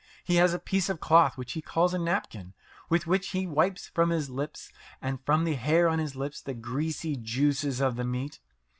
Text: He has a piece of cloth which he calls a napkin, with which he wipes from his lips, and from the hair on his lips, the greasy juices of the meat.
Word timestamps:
He 0.23 0.37
has 0.37 0.51
a 0.51 0.57
piece 0.57 0.89
of 0.89 0.99
cloth 0.99 1.37
which 1.37 1.51
he 1.51 1.61
calls 1.61 1.93
a 1.93 1.99
napkin, 1.99 2.55
with 2.89 3.05
which 3.05 3.27
he 3.27 3.45
wipes 3.45 3.87
from 3.87 4.09
his 4.09 4.31
lips, 4.31 4.71
and 4.99 5.23
from 5.27 5.43
the 5.43 5.53
hair 5.53 5.87
on 5.87 5.99
his 5.99 6.15
lips, 6.15 6.41
the 6.41 6.55
greasy 6.55 7.15
juices 7.15 7.79
of 7.79 7.97
the 7.97 8.03
meat. 8.03 8.39